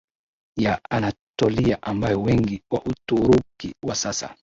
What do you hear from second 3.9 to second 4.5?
sasa